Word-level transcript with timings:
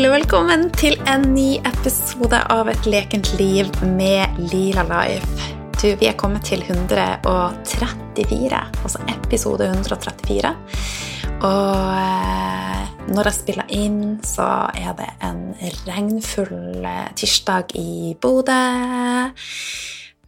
Hjertelig, 0.00 0.22
velkommen 0.22 0.62
til 0.80 0.94
en 1.12 1.26
ny 1.34 1.58
episode 1.68 2.38
av 2.48 2.70
Et 2.72 2.86
lekent 2.88 3.34
liv 3.36 3.68
med 3.84 4.38
Lila 4.48 4.80
Life. 4.88 5.28
Du, 5.76 5.92
vi 6.00 6.08
er 6.08 6.16
kommet 6.16 6.40
til 6.48 6.62
134, 6.64 8.62
altså 8.80 9.02
episode 9.12 9.68
134. 9.68 10.54
Og 11.44 11.92
eh, 12.00 12.88
når 13.12 13.28
jeg 13.28 13.38
spiller 13.42 13.68
inn, 13.76 14.16
så 14.24 14.72
er 14.72 14.96
det 15.02 15.10
en 15.28 15.52
regnfull 15.84 16.80
eh, 16.80 17.12
tirsdag 17.20 17.76
i 17.76 18.16
Bodø. 18.16 18.56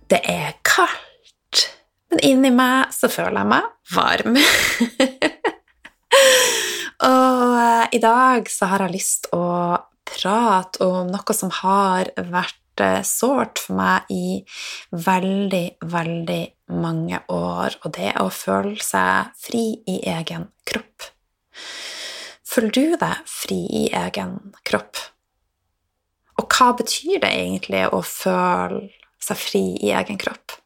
Det 0.04 0.20
er 0.20 0.52
kaldt, 0.68 1.72
men 2.12 2.20
inni 2.28 2.52
meg 2.52 2.92
så 2.92 3.08
føler 3.08 3.40
jeg 3.40 3.48
meg 3.56 3.64
varm. 3.96 4.36
Og 7.02 7.41
i 7.92 8.00
dag 8.00 8.48
så 8.50 8.68
har 8.72 8.86
jeg 8.86 8.96
lyst 8.96 9.28
å 9.36 9.44
prate 10.08 10.80
om 10.84 11.10
noe 11.12 11.34
som 11.36 11.52
har 11.60 12.10
vært 12.16 12.80
eh, 12.80 13.02
sårt 13.04 13.60
for 13.60 13.76
meg 13.78 14.08
i 14.12 14.40
veldig, 14.92 15.66
veldig 15.92 16.42
mange 16.82 17.20
år, 17.32 17.76
og 17.84 17.92
det 17.96 18.08
er 18.14 18.22
å 18.22 18.32
føle 18.32 18.80
seg 18.82 19.32
fri 19.36 19.64
i 19.88 19.98
egen 20.08 20.48
kropp. 20.68 21.10
Føler 22.52 22.72
du 22.72 22.96
deg 23.00 23.28
fri 23.28 23.60
i 23.82 23.84
egen 23.96 24.38
kropp? 24.64 25.00
Og 26.40 26.48
hva 26.48 26.72
betyr 26.76 27.20
det 27.22 27.28
egentlig 27.28 27.84
å 27.92 28.00
føle 28.04 28.88
seg 29.22 29.38
fri 29.40 29.64
i 29.84 29.92
egen 29.92 30.20
kropp? 30.20 30.61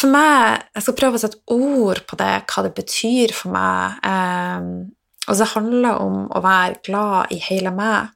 For 0.00 0.08
meg 0.08 0.62
Jeg 0.72 0.86
skal 0.86 0.96
prøve 0.96 1.18
å 1.18 1.20
sette 1.20 1.42
ord 1.52 2.00
på 2.08 2.16
det, 2.16 2.32
hva 2.48 2.64
det 2.64 2.72
betyr 2.78 3.34
for 3.36 3.52
meg. 3.52 4.00
Eh, 4.06 4.70
og 5.28 5.36
det 5.36 5.50
handler 5.52 6.00
om 6.00 6.24
å 6.32 6.40
være 6.42 6.80
glad 6.86 7.34
i 7.34 7.38
hele 7.44 7.72
meg. 7.74 8.14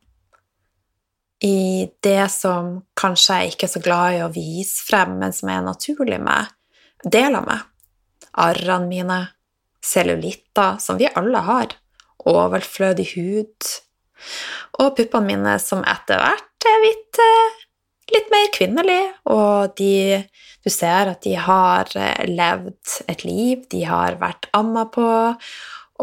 I 1.45 1.91
det 2.03 2.25
som 2.33 2.79
kanskje 2.97 3.37
jeg 3.37 3.53
ikke 3.53 3.67
er 3.69 3.73
så 3.75 3.83
glad 3.85 4.17
i 4.17 4.23
å 4.25 4.33
vise 4.33 4.81
frem, 4.87 5.19
men 5.21 5.35
som 5.37 5.51
er 5.53 5.61
naturlig 5.67 6.19
med. 6.25 6.49
Del 7.05 7.37
av 7.37 7.45
meg. 7.51 7.67
Arrene 8.41 8.89
mine. 8.89 9.21
Cellulitter, 9.85 10.79
som 10.81 10.97
vi 10.97 11.11
alle 11.13 11.43
har. 11.45 11.75
Overflødig 12.25 13.11
hud. 13.13 13.69
Og 14.81 14.95
puppene 14.97 15.29
mine, 15.29 15.59
som 15.61 15.85
etter 15.85 16.23
hvert 16.23 16.69
er 16.71 16.81
blitt 16.81 17.21
eh, 17.21 17.54
litt 18.13 18.29
mer 18.33 18.51
kvinnelig, 18.53 19.03
og 19.33 19.77
de 19.79 19.95
du 20.65 20.73
ser 20.73 21.11
at 21.13 21.21
de 21.27 21.35
har 21.37 21.91
eh, 22.01 22.25
levd 22.31 23.01
et 23.13 23.25
liv, 23.27 23.65
de 23.71 23.85
har 23.85 24.17
vært 24.21 24.49
amma 24.57 24.87
på, 24.93 25.09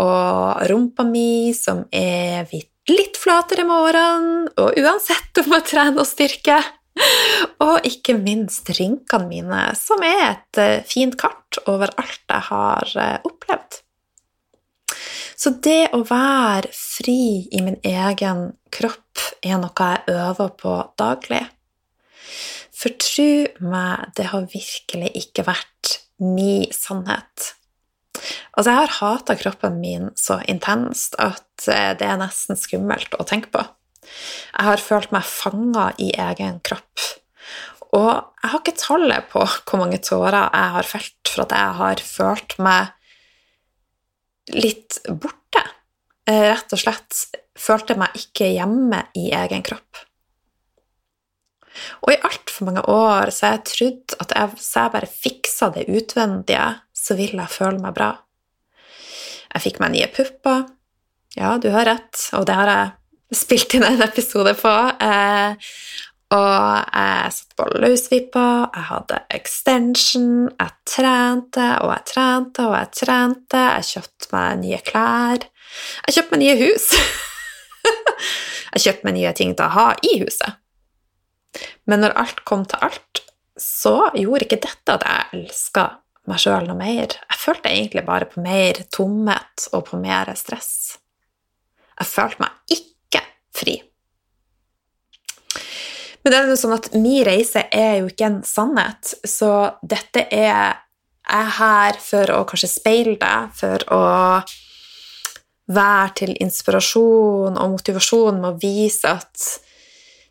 og 0.02 0.68
rumpa 0.70 1.06
mi, 1.08 1.52
som 1.58 1.84
er 1.92 2.46
litt 2.92 3.18
flatere 3.20 3.66
med 3.68 3.88
årene, 3.90 4.52
og 4.62 4.78
uansett 4.78 5.42
om 5.42 5.58
jeg 5.58 5.68
trener 5.72 6.04
og 6.04 6.10
styrker. 6.10 6.70
Og 7.64 7.86
ikke 7.88 8.18
minst 8.20 8.68
rynkene 8.76 9.30
mine, 9.30 9.62
som 9.80 10.04
er 10.06 10.26
et 10.28 10.60
eh, 10.62 10.84
fint 10.86 11.16
kart 11.18 11.62
over 11.66 11.90
alt 11.98 12.22
jeg 12.28 12.46
har 12.50 12.92
eh, 13.00 13.18
opplevd. 13.26 13.80
Så 15.42 15.56
det 15.64 15.88
å 15.95 16.04
være 16.06 16.70
fri 16.76 17.48
i 17.50 17.64
min 17.66 17.80
egen 17.88 18.52
kropp 18.76 19.23
er 19.42 19.58
noe 19.64 19.88
jeg 19.88 20.20
øver 20.20 20.52
på 20.60 20.76
daglig. 21.02 21.42
For 22.75 22.93
tro 23.02 23.31
meg, 23.64 24.11
det 24.17 24.30
har 24.31 24.47
virkelig 24.52 25.11
ikke 25.23 25.45
vært 25.47 25.97
min 26.21 26.69
sannhet. 26.75 27.53
Altså, 28.53 28.69
jeg 28.69 28.80
har 28.80 28.97
hata 28.99 29.36
kroppen 29.39 29.80
min 29.81 30.09
så 30.19 30.39
intenst 30.52 31.15
at 31.21 31.67
eh, 31.71 31.93
det 31.97 32.08
er 32.08 32.19
nesten 32.21 32.59
skummelt 32.59 33.15
å 33.17 33.25
tenke 33.27 33.52
på. 33.53 33.64
Jeg 34.02 34.67
har 34.67 34.83
følt 34.83 35.14
meg 35.15 35.27
fanga 35.27 35.92
i 36.02 36.11
egen 36.19 36.59
kropp. 36.65 37.08
Og 37.92 38.11
jeg 38.11 38.52
har 38.52 38.61
ikke 38.61 38.80
tallet 38.80 39.27
på 39.31 39.43
hvor 39.43 39.81
mange 39.81 39.99
tårer 40.03 40.48
jeg 40.48 40.75
har 40.77 40.87
felt 40.87 41.31
for 41.31 41.45
at 41.45 41.55
jeg 41.55 41.77
har 41.80 42.03
følt 42.05 42.55
meg 42.63 44.55
litt 44.55 44.99
borte. 45.08 45.63
Eh, 46.30 46.48
rett 46.52 46.75
og 46.75 46.81
slett 46.81 47.25
følte 47.59 47.98
meg 47.99 48.15
ikke 48.19 48.52
hjemme 48.53 49.05
i 49.19 49.30
egen 49.36 49.63
kropp. 49.65 50.05
Og 52.04 52.14
i 52.14 52.20
altfor 52.27 52.67
mange 52.67 52.83
år 52.92 53.32
så 53.33 53.48
har 53.48 53.58
jeg 53.58 53.67
trodd 53.71 54.15
at 54.23 54.36
jeg, 54.36 54.61
så 54.61 54.86
jeg 54.86 54.93
bare 54.95 55.11
fiksa 55.11 55.71
det 55.76 55.87
utvendige, 55.89 56.67
så 56.93 57.17
vil 57.20 57.37
jeg 57.39 57.55
føle 57.55 57.82
meg 57.82 57.95
bra. 57.98 58.11
Jeg 59.52 59.65
fikk 59.65 59.81
meg 59.83 59.95
nye 59.95 60.10
pupper. 60.11 60.65
Ja, 61.37 61.55
du 61.61 61.70
har 61.71 61.87
rett, 61.87 62.20
og 62.36 62.45
det 62.48 62.55
har 62.55 62.71
jeg 62.71 63.39
spilt 63.42 63.76
inn 63.76 63.87
en 63.87 64.04
episode 64.04 64.54
på. 64.60 64.76
Eh, 65.04 65.71
og 66.31 66.92
jeg 66.95 67.33
satt 67.36 67.55
på 67.60 67.67
løsvippa, 67.83 68.45
jeg 68.71 68.87
hadde 68.87 69.17
extension, 69.36 70.48
jeg 70.48 70.76
trente 70.87 71.65
og 71.83 71.92
jeg 71.92 72.05
trente 72.14 72.67
og 72.70 72.76
jeg 72.77 72.92
trente. 73.02 73.64
Jeg 73.80 73.89
kjøpte 73.89 74.31
meg 74.36 74.61
nye 74.61 74.80
klær. 74.87 75.48
Jeg 76.08 76.15
kjøpte 76.15 76.37
meg 76.37 76.43
nye 76.45 76.58
hus. 76.61 76.87
jeg 78.71 78.86
kjøpte 78.86 79.10
meg 79.10 79.17
nye 79.20 79.36
ting 79.36 79.55
til 79.58 79.67
å 79.67 79.76
ha 79.76 79.87
i 80.08 80.17
huset. 80.23 80.61
Men 81.89 82.04
når 82.04 82.16
alt 82.22 82.44
kom 82.48 82.64
til 82.70 82.82
alt, 82.86 83.23
så 83.60 84.10
gjorde 84.16 84.48
ikke 84.48 84.62
dette 84.64 84.95
at 84.95 85.06
jeg 85.06 85.42
elska 85.42 85.88
meg 86.30 86.42
sjøl 86.42 86.67
noe 86.70 86.78
mer. 86.80 87.14
Jeg 87.14 87.39
følte 87.42 87.72
egentlig 87.72 88.04
bare 88.08 88.28
på 88.30 88.44
mer 88.44 88.82
tomhet 88.94 89.67
og 89.73 89.86
på 89.90 90.00
mer 90.02 90.32
stress. 90.40 90.98
Jeg 92.00 92.10
følte 92.10 92.45
meg 92.45 92.78
ikke 92.78 93.23
fri. 93.56 93.78
Men 96.22 96.34
det 96.34 96.38
er 96.38 96.52
jo 96.52 96.60
sånn 96.61 96.78
at 96.78 96.92
min 96.94 97.23
reise 97.26 97.66
er 97.73 98.02
jo 98.02 98.10
ikke 98.11 98.28
en 98.28 98.42
sannhet, 98.45 99.16
så 99.26 99.52
dette 99.82 100.28
er 100.30 100.78
jeg 101.32 101.54
her 101.58 101.98
for 102.02 102.34
å 102.36 102.44
kanskje 102.50 102.70
speile 102.70 103.16
deg, 103.22 103.54
for 103.58 103.86
å 103.94 104.04
være 105.72 106.14
til 106.20 106.34
inspirasjon 106.44 107.58
og 107.58 107.73
motivasjon 107.73 108.42
med 108.42 108.50
å 108.52 108.60
vise 108.61 109.10
at 109.10 109.45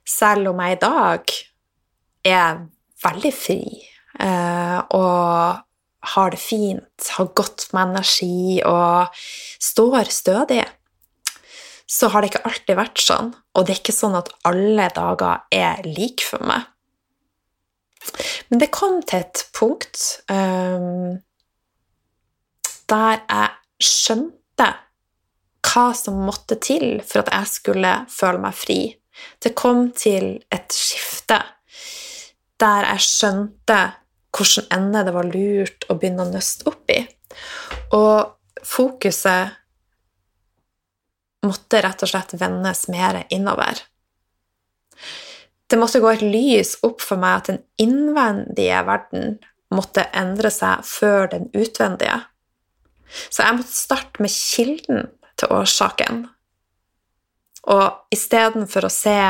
selv 0.06 0.52
om 0.52 0.60
jeg 0.64 0.76
i 0.76 0.80
dag 0.82 1.34
er 2.30 2.62
veldig 3.04 3.32
fri 3.32 3.60
eh, 4.20 4.78
og 4.96 5.60
har 6.14 6.32
det 6.32 6.40
fint, 6.40 7.08
har 7.16 7.32
godt 7.36 7.68
med 7.74 7.90
energi 7.90 8.60
og 8.64 9.12
står 9.60 10.10
stødig, 10.10 10.64
så 11.90 12.08
har 12.08 12.22
det 12.22 12.30
ikke 12.30 12.46
alltid 12.48 12.78
vært 12.78 13.02
sånn. 13.02 13.32
Og 13.54 13.66
det 13.66 13.74
er 13.74 13.80
ikke 13.82 13.94
sånn 13.94 14.16
at 14.16 14.30
alle 14.48 14.86
dager 14.94 15.42
er 15.52 15.82
like 15.84 16.24
for 16.24 16.42
meg. 16.46 16.68
Men 18.48 18.62
det 18.62 18.70
kom 18.72 19.00
til 19.04 19.24
et 19.26 19.42
punkt 19.56 20.22
um, 20.32 21.18
der 22.90 23.18
jeg 23.20 23.90
skjønte 23.90 24.68
hva 25.70 25.84
som 25.94 26.22
måtte 26.26 26.56
til 26.62 27.02
for 27.06 27.22
at 27.22 27.30
jeg 27.34 27.50
skulle 27.50 27.92
føle 28.10 28.40
meg 28.42 28.56
fri. 28.56 28.80
Det 29.40 29.54
kom 29.58 29.90
til 29.96 30.36
et 30.52 30.74
skifte 30.74 31.40
der 32.60 32.86
jeg 32.92 33.06
skjønte 33.06 33.78
hvilken 34.36 34.68
ende 34.74 35.02
det 35.06 35.14
var 35.14 35.26
lurt 35.26 35.86
å 35.90 35.96
begynne 35.98 36.26
å 36.26 36.30
nøste 36.30 36.68
opp 36.70 36.92
i. 36.92 37.00
Og 37.96 38.66
fokuset 38.66 39.56
måtte 41.46 41.80
rett 41.80 42.04
og 42.04 42.10
slett 42.10 42.36
vendes 42.40 42.84
mer 42.92 43.22
innover. 43.32 43.80
Det 45.70 45.78
måtte 45.78 46.02
gå 46.02 46.10
et 46.10 46.24
lys 46.26 46.76
opp 46.86 47.02
for 47.02 47.20
meg 47.20 47.38
at 47.38 47.50
den 47.52 47.60
innvendige 47.80 48.82
verden 48.86 49.38
måtte 49.70 50.08
endre 50.18 50.50
seg 50.52 50.82
før 50.86 51.30
den 51.30 51.46
utvendige. 51.54 52.18
Så 53.30 53.44
jeg 53.44 53.58
måtte 53.58 53.74
starte 53.74 54.22
med 54.22 54.34
kilden 54.34 55.08
til 55.38 55.54
årsaken. 55.54 56.24
Og 57.68 58.14
istedenfor 58.14 58.86
å 58.86 58.92
se 58.92 59.20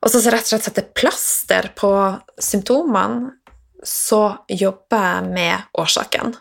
og 0.00 0.08
så 0.08 0.20
rett 0.32 0.46
og 0.46 0.54
slett 0.54 0.64
sette 0.64 0.86
plaster 0.96 1.68
på 1.76 1.90
symptomene, 2.40 3.34
så 3.84 4.46
jobber 4.48 5.02
jeg 5.04 5.32
med 5.32 5.76
årsaken. 5.80 6.34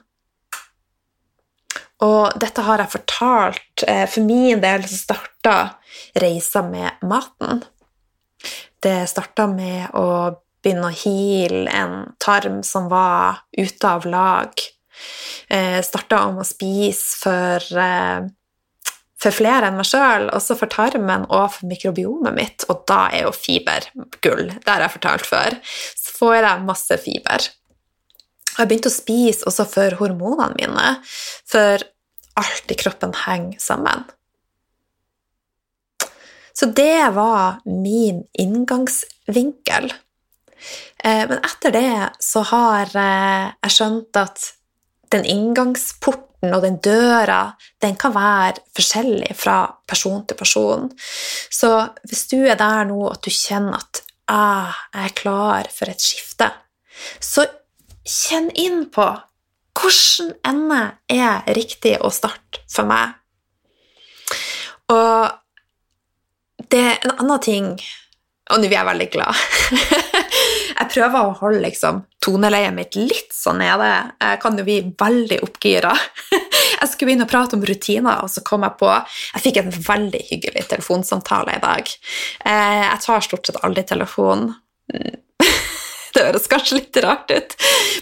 Og 2.03 2.39
dette 2.39 2.63
har 2.63 2.79
jeg 2.79 2.93
fortalt. 2.93 3.83
Eh, 3.83 4.05
for 4.07 4.23
min 4.23 4.61
del 4.63 4.85
så 4.87 4.99
starta 4.99 5.55
reisa 6.19 6.63
med 6.63 7.03
maten. 7.07 7.63
Det 8.79 9.03
starta 9.11 9.47
med 9.51 9.91
å 9.95 10.35
begynne 10.63 10.87
å 10.87 10.95
heale 10.95 11.67
en 11.75 11.95
tarm 12.19 12.61
som 12.63 12.87
var 12.91 13.43
ute 13.55 13.91
av 13.91 14.07
lag. 14.07 14.67
Eh, 15.51 15.79
starta 15.83 16.23
om 16.27 16.39
å 16.39 16.47
spise 16.47 17.19
for 17.19 17.79
eh, 17.83 18.27
for 19.19 19.35
flere 19.35 19.67
enn 19.67 19.79
meg 19.79 19.87
sjøl, 19.87 20.29
også 20.31 20.55
for 20.59 20.71
tarmen 20.71 21.25
og 21.27 21.49
for 21.57 21.69
mikrobiomet 21.69 22.35
mitt, 22.35 22.65
og 22.71 22.85
da 22.87 23.07
er 23.11 23.25
jo 23.25 23.33
fiber 23.35 23.89
gull. 24.23 24.45
Det 24.53 24.69
har 24.69 24.85
jeg 24.85 24.95
fortalt 24.95 25.27
før. 25.27 25.57
Så 25.99 26.15
får 26.15 26.37
jeg 26.39 26.67
masse 26.67 26.99
fiber. 27.03 27.49
Og 28.53 28.61
jeg 28.61 28.69
begynte 28.69 28.91
å 28.91 28.95
spise 28.95 29.47
også 29.49 29.65
for 29.71 29.97
hormonene 29.99 30.55
mine, 30.55 30.93
for 31.47 31.83
alt 32.39 32.71
i 32.71 32.77
kroppen 32.79 33.15
henger 33.25 33.59
sammen. 33.63 34.07
Så 36.55 36.67
det 36.75 37.11
var 37.15 37.59
min 37.63 38.23
inngangsvinkel. 38.39 39.93
Eh, 41.03 41.23
men 41.29 41.37
etter 41.39 41.71
det 41.71 41.91
så 42.23 42.43
har 42.49 42.91
eh, 42.99 43.51
jeg 43.63 43.75
skjønt 43.75 44.19
at 44.19 44.49
den 45.13 45.23
inngangsporten 45.27 46.28
og 46.47 46.61
den 46.63 46.77
døra 46.83 47.41
den 47.83 47.97
kan 47.99 48.13
være 48.15 48.61
forskjellig 48.75 49.33
fra 49.35 49.57
person 49.87 50.21
til 50.27 50.39
person. 50.39 50.89
Så 51.51 51.71
hvis 52.07 52.27
du 52.31 52.37
er 52.45 52.59
der 52.59 52.87
nå 52.87 52.99
at 53.11 53.23
du 53.25 53.31
kjenner 53.33 53.79
at 53.81 54.03
ah, 54.31 54.75
jeg 54.93 55.09
er 55.09 55.17
klar 55.19 55.71
for 55.73 55.91
et 55.91 56.03
skifte, 56.03 56.51
så 57.19 57.47
kjenn 58.07 58.49
inn 58.55 58.85
på 58.93 59.07
hvilken 59.79 60.33
ende 60.47 60.81
er 61.11 61.45
riktig 61.55 61.95
å 62.03 62.11
starte 62.11 62.63
for 62.71 62.87
meg. 62.89 63.15
Og 64.91 66.65
det 66.69 66.79
er 66.79 67.05
en 67.05 67.15
annen 67.21 67.41
ting 67.41 67.67
Og 68.49 68.57
nå 68.57 68.65
er 68.65 68.73
jeg 68.73 68.85
veldig 68.87 69.05
glad. 69.13 69.41
prøver 70.91 71.25
å 71.27 71.35
holde 71.39 71.61
liksom, 71.63 72.01
toneleiet 72.23 72.75
mitt 72.75 72.97
litt 72.99 73.33
sånn 73.35 73.61
nede. 73.61 73.89
Jeg 74.21 74.41
kan 74.43 74.59
jo 74.59 74.65
bli 74.67 74.79
veldig 74.99 75.39
oppgira. 75.45 75.93
jeg 76.79 76.89
skulle 76.91 77.11
begynne 77.11 77.27
å 77.27 77.31
prate 77.31 77.57
om 77.57 77.65
rutiner, 77.65 78.23
og 78.23 78.31
så 78.31 78.43
kom 78.45 78.65
jeg 78.67 78.77
på 78.79 78.91
Jeg 78.91 79.45
fikk 79.45 79.61
en 79.61 79.73
veldig 79.73 80.23
hyggelig 80.31 80.67
telefonsamtale 80.71 81.57
i 81.57 81.63
dag. 81.63 81.95
Eh, 82.45 82.83
jeg 82.85 83.01
tar 83.05 83.25
stort 83.25 83.49
sett 83.49 83.63
aldri 83.63 83.85
telefon. 83.87 84.49
Det 86.09 86.25
høres 86.25 86.49
kanskje 86.49 86.79
litt 86.79 86.97
rart 87.05 87.29
ut, 87.29 87.51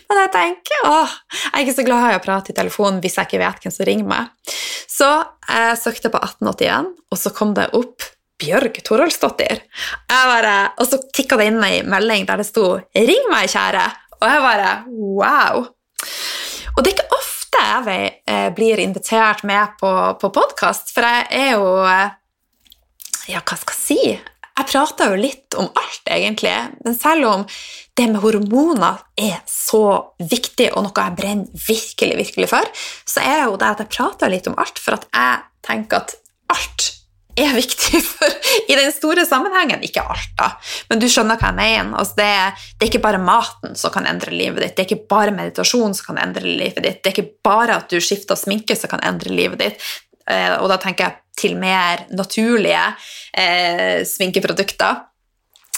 men 0.07 0.19
jeg 0.21 0.29
tenker 0.31 0.85
åh, 0.87 1.15
jeg 1.35 1.49
er 1.51 1.65
ikke 1.65 1.75
så 1.75 1.83
glad 1.85 2.05
i 2.07 2.15
å 2.15 2.21
prate 2.23 2.53
i 2.53 2.55
telefonen 2.55 3.01
hvis 3.03 3.17
jeg 3.19 3.27
ikke 3.27 3.41
vet 3.41 3.65
hvem 3.65 3.73
som 3.75 3.87
ringer 3.89 4.07
meg. 4.07 4.53
Så 4.87 5.09
jeg 5.43 5.79
søkte 5.81 6.11
på 6.13 6.21
1881, 6.23 6.87
og 7.11 7.19
så 7.19 7.33
kom 7.35 7.51
det 7.57 7.67
opp 7.75 8.07
Bjørg 8.37 8.77
Toroldsdottir. 8.85 9.63
Og 10.13 10.85
så 10.85 10.99
tikka 11.15 11.39
det 11.39 11.49
inn 11.51 11.63
ei 11.65 11.81
melding 11.85 12.27
der 12.27 12.41
det 12.41 12.47
sto 12.49 12.77
'Ring 12.77 13.31
meg, 13.31 13.49
kjære'. 13.49 13.87
Og 14.21 14.29
jeg 14.29 14.45
bare 14.45 14.71
wow. 14.89 15.67
Og 16.77 16.83
det 16.83 16.91
er 16.91 16.95
ikke 16.97 17.17
ofte 17.17 17.63
jeg 17.87 18.21
eh, 18.29 18.49
blir 18.53 18.79
invitert 18.81 19.43
med 19.43 19.77
på, 19.81 19.91
på 20.21 20.29
podkast, 20.33 20.93
for 20.93 21.05
jeg 21.05 21.27
er 21.31 21.51
jo 21.57 21.69
eh, 21.85 22.09
Ja, 23.27 23.41
hva 23.41 23.57
skal 23.59 23.75
jeg 23.75 23.83
si? 23.83 24.01
Jeg 24.57 24.69
prater 24.71 25.11
jo 25.11 25.17
litt 25.19 25.53
om 25.59 25.67
alt, 25.77 26.05
egentlig. 26.09 26.53
Men 26.85 26.95
selv 26.97 27.27
om 27.29 27.43
det 27.97 28.07
med 28.09 28.21
hormoner 28.23 29.03
er 29.19 29.41
så 29.51 30.13
viktig, 30.17 30.71
og 30.73 30.87
noe 30.87 31.03
jeg 31.03 31.17
brenner 31.17 31.65
virkelig, 31.67 32.15
virkelig 32.23 32.49
for, 32.49 32.71
så 33.05 33.21
er 33.21 33.43
jo 33.43 33.57
det 33.59 33.73
at 33.73 33.83
jeg 33.83 33.93
prater 33.97 34.33
litt 34.33 34.49
om 34.49 34.57
alt, 34.57 34.81
for 34.81 34.97
at 34.97 35.05
jeg 35.11 35.43
tenker 35.67 36.01
at 36.01 36.15
alt 36.55 36.87
er 37.43 37.53
viktig 37.55 38.01
for, 38.05 38.33
i 38.67 38.77
den 38.77 38.91
store 38.95 39.25
sammenhengen. 39.27 39.83
Ikke 39.85 40.03
alt, 40.03 40.33
da, 40.39 40.51
men 40.89 41.01
du 41.01 41.07
skjønner 41.11 41.39
hva 41.39 41.51
jeg 41.51 41.59
mener. 41.59 41.93
Altså, 41.99 42.17
det, 42.19 42.27
er, 42.39 42.65
det, 42.73 42.79
er, 42.81 42.89
ikke 42.91 43.03
bare 43.05 43.21
maten 43.21 43.77
som 43.79 43.93
kan 43.93 44.09
endre 44.09 44.33
livet 44.33 44.63
ditt, 44.63 44.75
det 44.77 44.83
er 44.83 44.89
ikke 44.89 45.11
bare 45.15 45.35
meditasjon 45.35 45.95
som 45.97 46.11
kan 46.11 46.21
endre 46.25 46.45
livet 46.47 46.83
ditt, 46.83 47.01
det 47.03 47.11
er 47.11 47.15
ikke 47.15 47.45
bare 47.45 47.79
at 47.81 47.91
du 47.91 47.99
skifter 48.03 48.39
sminke 48.39 48.77
som 48.77 48.91
kan 48.93 49.03
endre 49.07 49.33
livet 49.33 49.63
ditt. 49.63 49.89
Eh, 50.27 50.55
og 50.59 50.67
da 50.71 50.79
tenker 50.81 51.07
jeg 51.07 51.23
til 51.37 51.59
mer 51.59 52.07
naturlige 52.11 52.83
eh, 53.37 54.03
sminkeprodukter. 54.07 55.03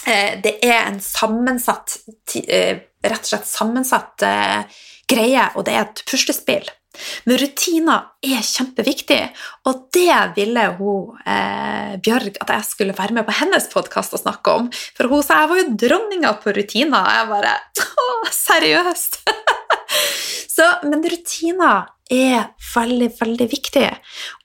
Eh, 0.07 0.39
det 0.43 0.57
er 0.65 0.85
en 0.87 1.01
sammensatt 1.03 1.99
eh, 2.45 2.85
Rett 2.99 3.23
og 3.23 3.29
slett 3.29 3.47
sammensatt 3.47 4.23
eh, 4.27 4.79
greie, 5.07 5.45
og 5.55 5.63
det 5.63 5.75
er 5.75 5.85
et 5.85 6.01
puslespill. 6.09 6.65
Men 7.29 7.37
rutiner 7.37 8.07
er 8.25 8.41
kjempeviktig, 8.45 9.19
og 9.69 9.83
det 9.93 10.15
ville 10.35 10.65
hun 10.79 11.19
eh, 11.21 11.93
Bjørg 12.01 12.39
at 12.41 12.53
jeg 12.55 12.67
skulle 12.67 12.97
være 12.97 13.15
med 13.19 13.27
på 13.27 13.35
hennes 13.39 13.69
podkast 13.71 14.15
og 14.17 14.23
snakke 14.23 14.55
om. 14.57 14.69
For 14.97 15.11
hun 15.11 15.23
sa 15.25 15.43
jeg 15.43 15.51
var 15.51 15.61
jo 15.61 15.77
dronninga 15.85 16.33
på 16.41 16.53
rutiner. 16.55 16.99
Og 16.99 17.15
jeg 17.15 17.29
bare 17.33 17.55
Å, 17.99 18.09
seriøst! 18.33 19.21
Så, 20.55 20.65
men 20.89 21.05
rutiner 21.05 21.87
er 22.11 22.49
veldig, 22.73 23.11
veldig 23.19 23.47
viktig. 23.51 23.87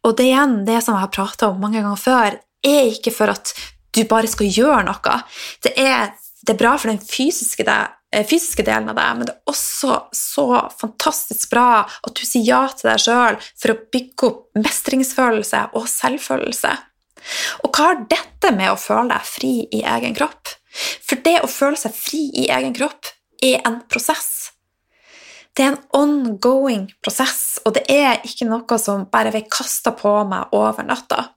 Og 0.05 0.17
det 0.19 0.29
igjen, 0.29 0.61
det 0.69 0.82
som 0.85 0.94
jeg 0.94 1.06
har 1.06 1.14
prata 1.14 1.49
om 1.50 1.62
mange 1.62 1.81
ganger 1.81 2.00
før, 2.00 2.37
er 2.64 2.93
ikke 2.93 3.12
for 3.14 3.32
at 3.32 3.55
du 3.94 4.05
bare 4.11 4.31
skal 4.31 4.50
gjøre 4.50 4.85
noe. 4.87 5.19
Det 5.64 5.75
er, 5.81 6.12
det 6.44 6.55
er 6.55 6.61
bra 6.61 6.75
for 6.79 6.93
den 6.93 7.00
fysiske 7.02 7.67
deg 7.67 7.94
fysiske 8.28 8.64
delen 8.66 8.90
av 8.93 8.99
det, 8.99 9.06
men 9.19 9.28
det 9.28 9.34
er 9.34 9.50
også 9.50 9.99
så 10.14 10.46
fantastisk 10.78 11.50
bra 11.50 11.84
at 11.84 12.14
du 12.14 12.22
sier 12.26 12.46
ja 12.46 12.62
til 12.70 12.90
deg 12.93 13.02
sjøl 13.02 13.38
for 13.50 13.75
å 13.75 13.78
bygge 13.94 14.28
opp 14.28 14.61
mestringsfølelse 14.61 15.62
og 15.75 15.88
selvfølelse. 15.90 16.72
Og 17.64 17.72
hva 17.72 17.90
har 17.90 18.05
dette 18.11 18.52
med 18.55 18.70
å 18.70 18.81
føle 18.81 19.08
deg 19.14 19.28
fri 19.28 19.55
i 19.72 19.82
egen 19.96 20.16
kropp? 20.16 20.55
For 20.75 21.20
det 21.25 21.38
å 21.43 21.50
føle 21.50 21.78
seg 21.81 21.94
fri 21.96 22.26
i 22.44 22.49
egen 22.52 22.75
kropp 22.76 23.11
er 23.44 23.62
en 23.66 23.81
prosess. 23.90 24.50
Det 25.55 25.62
er 25.62 25.72
en 25.72 25.82
ongoing 25.94 26.88
prosess, 27.05 27.61
og 27.62 27.76
det 27.76 27.84
er 27.93 28.19
ikke 28.26 28.49
noe 28.49 28.78
som 28.82 29.06
bare 29.11 29.31
blir 29.34 29.46
kasta 29.46 29.94
på 29.94 30.16
meg 30.26 30.55
over 30.56 30.87
natta. 30.87 31.28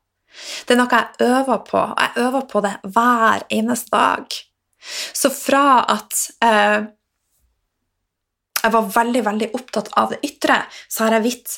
Det 0.66 0.74
er 0.74 0.80
noe 0.80 0.90
jeg 0.90 1.28
øver 1.28 1.62
på, 1.66 1.78
og 1.78 2.02
jeg 2.02 2.26
øver 2.26 2.48
på 2.50 2.62
det 2.66 2.74
hver 2.94 3.46
eneste 3.54 3.94
dag. 3.94 4.38
Så 4.88 5.32
fra 5.34 5.84
at 5.94 6.20
eh, 6.44 6.88
jeg 8.64 8.74
var 8.74 8.92
veldig, 8.96 9.24
veldig 9.28 9.50
opptatt 9.58 9.92
av 10.00 10.14
det 10.14 10.22
ytre, 10.26 10.62
så 10.90 11.06
har 11.06 11.18
jeg 11.18 11.28
blitt 11.28 11.58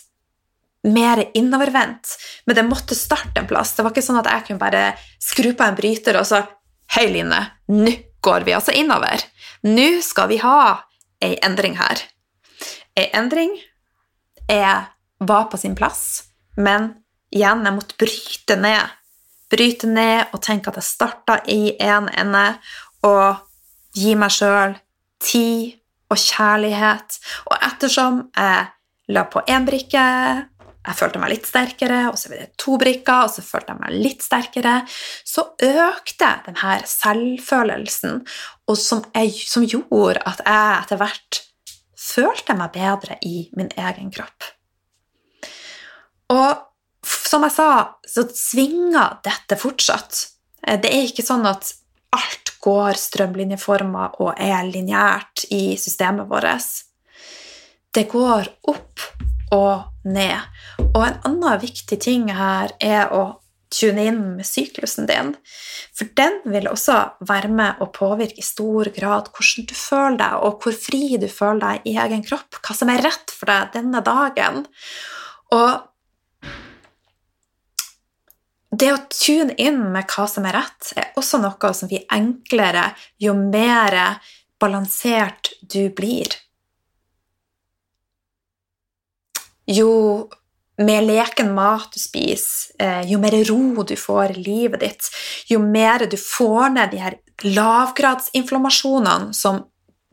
mer 0.90 1.24
innovervendt. 1.38 2.16
Men 2.46 2.60
det 2.60 2.68
måtte 2.68 2.98
starte 2.98 3.42
en 3.42 3.50
plass. 3.50 3.74
Det 3.76 3.86
var 3.86 3.94
ikke 3.94 4.06
sånn 4.06 4.22
at 4.22 4.30
jeg 4.31 4.48
kunne 4.48 4.62
bare 4.62 4.84
skru 5.22 5.52
på 5.54 5.66
en 5.66 5.78
bryter 5.80 6.20
og 6.20 6.28
så 6.28 6.44
Hei, 6.90 7.04
Line, 7.14 7.38
nå 7.70 7.92
går 8.26 8.48
vi 8.48 8.54
altså 8.58 8.74
innover. 8.74 9.22
Nå 9.69 10.00
skal 10.02 10.31
vi 10.31 10.40
ha 10.42 10.62
ei 11.21 11.36
endring 11.45 11.76
her. 11.78 12.02
Ei 12.98 13.12
endring 13.14 13.52
er, 14.50 14.88
var 15.21 15.45
på 15.52 15.59
sin 15.62 15.76
plass, 15.78 16.31
men 16.57 16.95
igjen, 17.30 17.62
jeg 17.62 17.76
måtte 17.76 18.00
bryte 18.02 18.57
ned. 18.57 18.95
Bryte 19.54 19.90
ned 19.90 20.33
og 20.33 20.42
tenke 20.42 20.71
at 20.71 20.80
jeg 20.81 20.88
starta 20.88 21.38
i 21.45 21.76
en 21.78 22.09
ende, 22.09 22.44
og 23.08 23.46
gi 23.96 24.16
meg 24.20 24.34
sjøl 24.34 24.76
tid 25.24 25.76
og 26.10 26.18
kjærlighet. 26.20 27.20
Og 27.50 27.58
ettersom 27.70 28.24
jeg 28.36 28.70
la 29.14 29.26
på 29.30 29.44
én 29.50 29.66
brikke, 29.68 30.06
jeg 30.80 30.98
følte 30.98 31.20
meg 31.22 31.34
litt 31.34 31.48
sterkere, 31.50 32.00
og 32.10 32.18
så 32.18 32.32
ble 32.32 32.40
det 32.46 32.56
to 32.62 32.78
brikker, 32.82 33.26
og 33.28 33.34
så 33.34 33.44
følte 33.46 33.74
jeg 33.74 33.82
meg 33.82 33.98
litt 34.06 34.24
sterkere, 34.26 34.76
så 35.28 35.44
økte 35.66 36.32
denne 36.48 36.80
selvfølelsen, 36.90 38.24
som, 38.80 39.04
jeg, 39.14 39.36
som 39.50 39.66
gjorde 39.68 40.24
at 40.30 40.42
jeg 40.46 40.72
etter 40.80 41.02
hvert 41.02 41.42
følte 42.00 42.56
meg 42.58 42.74
bedre 42.74 43.20
i 43.28 43.44
min 43.58 43.70
egen 43.78 44.10
kropp. 44.14 44.48
Og 46.34 46.66
som 47.06 47.46
jeg 47.46 47.56
sa, 47.56 47.70
så 48.08 48.26
svinger 48.34 49.20
dette 49.26 49.58
fortsatt. 49.60 50.24
Det 50.62 50.90
er 50.90 51.08
ikke 51.08 51.26
sånn 51.26 51.46
at 51.50 51.74
alt 52.16 52.49
går 52.63 52.99
strømlinjeforma 52.99 54.09
og 54.19 54.33
er 54.35 54.68
lineært 54.68 55.45
i 55.56 55.78
systemet 55.80 56.30
vårt. 56.30 56.69
Det 57.95 58.06
går 58.11 58.49
opp 58.69 59.06
og 59.56 60.06
ned. 60.06 60.49
Og 60.92 61.04
en 61.06 61.21
annen 61.25 61.61
viktig 61.61 61.97
ting 62.01 62.30
her 62.35 62.73
er 62.80 63.13
å 63.16 63.39
tune 63.69 64.06
inn 64.09 64.21
med 64.37 64.47
syklusen 64.47 65.07
din. 65.09 65.35
For 65.97 66.09
den 66.18 66.39
vil 66.49 66.69
også 66.71 66.97
være 67.30 67.51
med 67.54 67.81
å 67.83 67.89
påvirke 67.94 68.42
i 68.42 68.45
stor 68.45 68.89
grad 68.95 69.30
hvordan 69.33 69.68
du 69.69 69.75
føler 69.78 70.18
deg, 70.21 70.37
og 70.45 70.63
hvor 70.63 70.78
fri 70.87 71.04
du 71.21 71.28
føler 71.30 71.61
deg 71.66 71.92
i 71.92 71.95
egen 72.01 72.25
kropp. 72.25 72.61
Hva 72.66 72.78
som 72.78 72.92
er 72.94 73.04
rett 73.06 73.33
for 73.33 73.51
deg 73.51 73.75
denne 73.78 74.01
dagen. 74.06 74.66
Og 75.56 75.69
det 78.69 78.90
å 78.94 78.99
tune 79.09 79.56
inn 79.57 79.80
med 79.94 80.09
hva 80.11 80.28
som 80.30 80.45
er 80.45 80.59
rett, 80.59 80.92
er 80.95 81.14
også 81.18 81.40
noe 81.42 81.71
som 81.73 81.90
blir 81.90 82.06
enklere 82.14 82.92
jo 83.21 83.33
mer 83.33 84.19
balansert 84.61 85.54
du 85.61 85.90
blir. 85.95 86.35
Jo 89.69 90.30
mer 90.80 91.02
leken 91.04 91.52
mat 91.54 91.90
du 91.94 91.99
spiser, 91.99 92.71
eh, 92.80 93.02
jo 93.11 93.19
mer 93.19 93.35
ro 93.49 93.83
du 93.83 93.95
får 93.95 94.38
i 94.38 94.44
livet 94.44 94.80
ditt, 94.80 95.09
jo 95.47 95.59
mer 95.59 96.06
du 96.06 96.18
får 96.18 96.69
ned 96.73 96.92
de 96.92 96.97
her 96.97 97.18
lavgradsinflammasjonene 97.44 99.33
som 99.33 99.66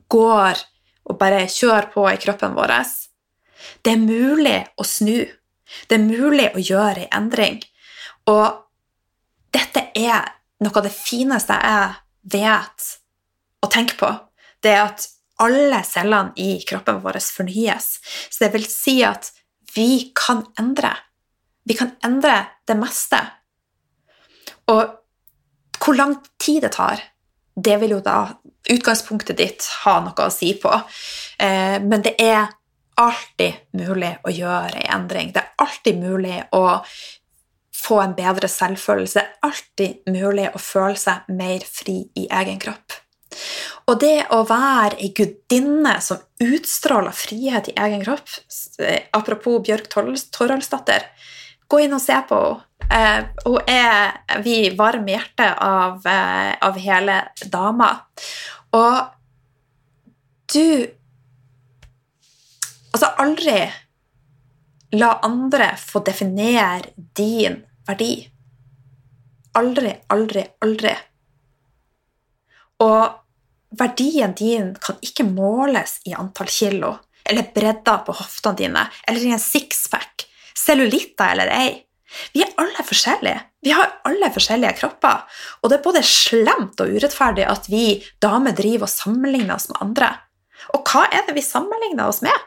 går 0.09 0.59
og 1.07 1.19
bare 1.19 1.47
kjører 1.47 1.93
på 1.93 2.09
i 2.11 2.17
kroppen 2.17 2.55
vår 2.55 2.75
Det 3.83 3.93
er 3.93 4.03
mulig 4.03 4.67
å 4.77 4.85
snu. 4.85 5.27
Det 5.89 5.95
er 5.95 6.03
mulig 6.03 6.51
å 6.55 6.59
gjøre 6.59 7.07
en 7.07 7.23
endring. 7.23 7.63
Og 8.31 8.47
dette 9.55 9.89
er 9.97 10.25
noe 10.65 10.79
av 10.81 10.87
det 10.87 10.95
fineste 10.95 11.57
jeg 11.57 11.93
vet 12.37 12.89
å 13.63 13.71
tenke 13.73 13.99
på. 14.01 14.11
Det 14.63 14.73
er 14.73 14.85
at 14.87 15.09
alle 15.43 15.83
cellene 15.85 16.33
i 16.41 16.57
kroppen 16.67 17.03
vår 17.05 17.21
fornyes. 17.21 17.97
Så 18.31 18.45
det 18.45 18.53
vil 18.55 18.69
si 18.71 18.99
at 19.05 19.31
vi 19.77 20.13
kan 20.17 20.45
endre. 20.59 20.95
Vi 21.67 21.77
kan 21.77 21.93
endre 22.07 22.39
det 22.67 22.77
meste. 22.79 23.21
Og 24.73 24.97
hvor 25.83 25.99
lang 25.99 26.17
tid 26.41 26.65
det 26.65 26.73
tar, 26.79 27.03
det 27.57 27.77
vil 27.81 27.97
jo 27.97 28.03
da 28.05 28.21
utgangspunktet 28.73 29.39
ditt 29.39 29.67
ha 29.85 29.99
noe 30.05 30.27
å 30.27 30.33
si 30.33 30.55
på. 30.61 30.73
Eh, 31.39 31.77
men 31.83 32.03
det 32.05 32.17
er 32.23 32.49
alltid 32.97 33.77
mulig 33.77 34.15
å 34.25 34.33
gjøre 34.33 34.81
en 34.81 35.03
endring. 35.03 35.33
Det 35.35 35.43
er 35.43 35.63
alltid 35.63 36.01
mulig 36.01 36.41
å 36.57 36.65
få 37.77 38.01
en 38.03 38.15
bedre 38.17 38.49
selvfølelse. 38.51 39.21
Det 39.21 39.25
er 39.25 39.49
alltid 39.49 40.13
mulig 40.13 40.49
å 40.51 40.63
føle 40.63 40.99
seg 41.01 41.29
mer 41.37 41.65
fri 41.69 42.03
i 42.17 42.27
egen 42.41 42.61
kropp. 42.63 43.01
Og 43.87 43.99
det 44.01 44.27
å 44.33 44.41
være 44.49 44.97
ei 45.03 45.13
gudinne 45.15 45.99
som 46.03 46.23
utstråler 46.43 47.15
frihet 47.15 47.69
i 47.71 47.75
egen 47.85 48.01
kropp 48.05 48.31
Apropos 49.17 49.61
Bjørk 49.67 49.91
Toralsdatter, 49.93 51.05
gå 51.69 51.83
inn 51.85 51.97
og 51.97 52.03
se 52.03 52.17
på 52.29 52.41
henne. 52.41 52.63
Eh, 52.87 53.25
hun 53.43 53.67
er 53.67 54.43
vi 54.45 54.69
varme 54.79 55.11
hjerte 55.11 55.47
av, 55.59 56.05
eh, 56.07 56.53
av 56.63 56.77
hele 56.79 57.17
dama. 57.51 57.89
Og 58.73 59.01
du 60.53 60.93
Altså, 62.97 63.11
aldri 63.19 63.59
la 64.93 65.19
andre 65.23 65.73
få 65.81 66.03
definere 66.07 66.93
din 67.17 67.63
verdi. 67.87 68.15
Aldri, 69.57 69.93
aldri, 70.13 70.45
aldri. 70.61 70.93
Og 72.85 73.77
verdien 73.79 74.35
din 74.37 74.75
kan 74.81 74.99
ikke 75.03 75.27
måles 75.27 75.99
i 76.05 76.15
antall 76.15 76.51
kilo 76.53 76.93
eller 77.27 77.49
bredda 77.55 77.99
på 78.07 78.15
hoftene 78.15 78.59
dine 78.61 78.85
eller 79.09 79.25
i 79.25 79.33
en 79.35 79.43
sixpack, 79.43 80.27
cellulitter 80.55 81.33
eller 81.33 81.51
ei. 81.51 81.73
Vi 82.33 82.45
er 82.45 82.53
alle 82.61 82.85
forskjellige. 82.87 83.41
Vi 83.67 83.73
har 83.75 83.97
alle 84.07 84.29
forskjellige 84.33 84.77
kropper. 84.79 85.25
Og 85.61 85.71
det 85.71 85.79
er 85.79 85.85
både 85.85 86.05
slemt 86.07 86.81
og 86.81 86.93
urettferdig 86.95 87.45
at 87.51 87.67
vi 87.69 87.99
damer 88.23 88.55
driver 88.57 88.87
og 88.87 88.93
sammenligner 88.93 89.57
oss 89.57 89.67
med 89.73 89.81
andre. 89.83 90.13
Og 90.77 90.87
hva 90.87 91.07
er 91.11 91.27
det 91.27 91.35
vi 91.37 91.45
sammenligner 91.45 92.07
oss 92.07 92.23
med? 92.25 92.47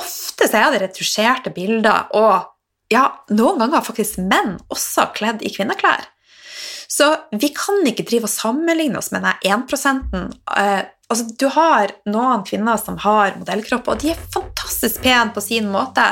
Ofte 0.00 0.48
så 0.48 0.62
er 0.62 0.72
det 0.74 0.82
retusjerte 0.86 1.52
bilder, 1.54 2.08
og 2.16 2.92
ja, 2.92 3.06
noen 3.32 3.60
ganger 3.62 3.84
faktisk 3.84 4.20
menn 4.20 4.58
også 4.72 5.10
kledd 5.16 5.44
i 5.44 5.52
kvinneklær. 5.52 6.08
Så 6.92 7.06
vi 7.40 7.48
kan 7.56 7.80
ikke 7.88 8.04
drive 8.04 8.28
og 8.28 8.32
sammenligne 8.32 9.00
oss 9.00 9.12
med 9.14 9.24
den 9.24 9.46
1 9.48 10.18
eh, 10.60 10.82
altså, 11.08 11.24
Du 11.40 11.46
har 11.54 11.94
noen 12.04 12.44
kvinner 12.44 12.76
som 12.80 12.98
har 13.00 13.38
modellkropp, 13.38 13.88
og 13.88 14.02
de 14.02 14.12
er 14.12 14.26
fantastisk 14.34 15.00
pene 15.04 15.32
på 15.32 15.40
sin 15.44 15.70
måte, 15.72 16.04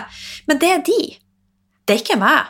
men 0.49 0.63
det 0.63 0.71
er 0.73 0.87
de. 0.87 1.03
Det 1.85 1.97
er 1.97 2.03
ikke 2.05 2.21
meg. 2.21 2.49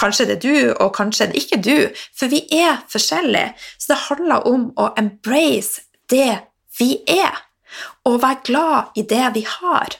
Kanskje 0.00 0.26
det 0.26 0.38
er 0.38 0.42
du, 0.42 0.56
og 0.80 0.94
kanskje 0.96 1.28
det 1.30 1.36
er 1.36 1.42
ikke 1.44 1.62
du, 1.62 2.00
for 2.16 2.32
vi 2.32 2.40
er 2.56 2.80
forskjellige. 2.90 3.52
Så 3.78 3.92
det 3.92 4.02
handler 4.08 4.48
om 4.50 4.70
å 4.80 4.88
embrace 4.98 5.84
det 6.10 6.32
vi 6.78 6.96
er, 7.10 7.44
og 8.08 8.20
være 8.22 8.42
glad 8.46 8.98
i 8.98 9.04
det 9.08 9.26
vi 9.34 9.44
har. 9.48 9.98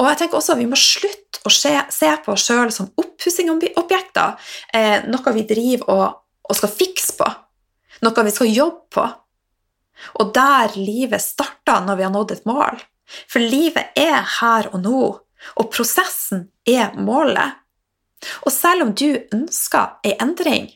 Og 0.00 0.08
jeg 0.08 0.18
tenker 0.20 0.38
også 0.38 0.54
at 0.54 0.60
Vi 0.60 0.68
må 0.70 0.78
slutte 0.78 1.42
å 1.44 1.52
se, 1.52 1.72
se 1.92 2.10
på 2.24 2.34
oss 2.34 2.46
sjøl 2.48 2.70
som 2.72 2.90
oppussingobjekter, 3.00 4.36
eh, 4.76 5.06
noe 5.08 5.34
vi 5.36 5.46
driver 5.48 5.90
og, 5.94 6.06
og, 6.48 6.56
skal 6.56 6.72
fikse 6.72 7.16
på, 7.18 7.28
noe 8.04 8.24
vi 8.26 8.34
skal 8.34 8.52
jobbe 8.52 8.86
på, 8.92 9.06
og 10.20 10.32
der 10.36 10.76
livet 10.76 11.22
starter 11.22 11.84
når 11.84 11.98
vi 11.98 12.06
har 12.06 12.12
nådd 12.14 12.34
et 12.36 12.46
mål. 12.48 12.80
For 13.28 13.42
livet 13.42 13.96
er 13.98 14.22
her 14.40 14.70
og 14.70 14.84
nå, 14.84 15.00
og 15.56 15.70
prosessen 15.72 16.48
er 16.68 16.94
målet. 16.96 17.58
Og 18.44 18.52
selv 18.52 18.84
om 18.84 18.92
du 18.94 19.08
ønsker 19.32 19.96
ei 20.06 20.14
endring, 20.20 20.68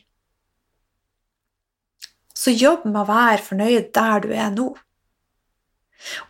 så 2.35 2.51
jobb 2.51 2.83
med 2.89 3.03
å 3.03 3.09
være 3.09 3.43
fornøyd 3.45 3.91
der 3.95 4.25
du 4.25 4.33
er 4.35 4.51
nå. 4.53 4.67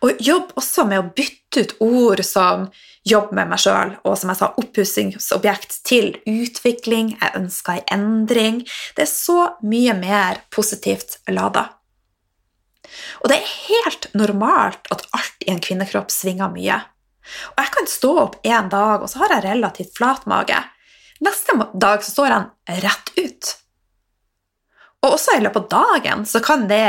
Og 0.04 0.20
jobb 0.22 0.52
også 0.56 0.86
med 0.88 1.02
å 1.02 1.08
bytte 1.16 1.64
ut 1.64 1.74
ord 1.84 2.22
som 2.24 2.68
'jobb 3.06 3.32
med 3.32 3.48
meg 3.48 3.60
sjøl' 3.62 3.96
og 4.04 4.18
som 4.18 4.30
jeg 4.32 4.38
sa, 4.40 4.52
oppussingsobjekt 4.58 5.78
til 5.86 6.16
utvikling, 6.26 7.14
jeg 7.20 7.36
ønsker 7.38 7.82
en 7.86 7.86
endring. 8.00 8.64
Det 8.96 9.06
er 9.06 9.12
så 9.12 9.56
mye 9.62 9.94
mer 9.94 10.42
positivt 10.50 11.18
lada. 11.28 11.68
Og 13.22 13.30
det 13.30 13.38
er 13.38 13.54
helt 13.68 14.08
normalt 14.14 14.90
at 14.90 15.06
alt 15.12 15.46
i 15.46 15.50
en 15.52 15.62
kvinnekropp 15.62 16.10
svinger 16.10 16.50
mye. 16.52 16.80
Og 17.54 17.62
jeg 17.62 17.72
kan 17.74 17.90
stå 17.90 18.12
opp 18.22 18.40
en 18.46 18.68
dag, 18.72 19.02
og 19.02 19.10
så 19.10 19.22
har 19.22 19.36
jeg 19.36 19.46
relativt 19.48 19.96
flat 19.98 20.26
mage. 20.30 20.58
Neste 21.24 21.56
dag 21.74 22.04
så 22.04 22.12
står 22.12 22.34
den 22.34 22.48
rett 22.84 23.12
ut. 23.16 23.52
Og 25.04 25.16
også 25.16 25.36
i 25.36 25.42
løpet 25.44 25.72
av 25.72 25.86
dagen 25.86 26.26
så 26.28 26.42
kan 26.44 26.66
det 26.70 26.86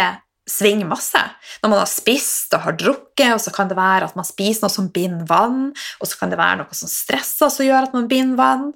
svinge 0.47 0.87
masse. 0.87 1.21
Når 1.61 1.71
man 1.71 1.81
har 1.81 1.89
spist 1.91 2.55
og 2.55 2.65
har 2.65 2.77
drukket, 2.79 3.33
og 3.35 3.41
så 3.43 3.53
kan 3.55 3.69
det 3.69 3.77
være 3.77 4.09
at 4.09 4.17
man 4.17 4.27
spiser 4.27 4.65
noe 4.65 4.73
som 4.73 4.89
binder 4.93 5.27
vann, 5.29 5.71
og 5.99 6.09
så 6.09 6.19
kan 6.19 6.33
det 6.33 6.39
være 6.39 6.61
noe 6.61 6.77
som 6.77 6.91
stresser 6.91 7.51
som 7.53 7.67
gjør 7.67 7.89
at 7.89 7.97
man 7.97 8.09
binder 8.11 8.39
vann. 8.39 8.69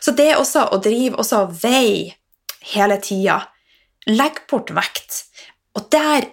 Så 0.00 0.14
det 0.16 0.34
også 0.38 0.68
å 0.72 0.80
drive 0.82 1.18
også 1.20 1.44
vei 1.62 2.14
hele 2.74 2.96
tida, 3.02 3.40
legg 4.08 4.44
bort 4.50 4.72
vekt. 4.74 5.24
Og 5.76 5.88
der 5.92 6.30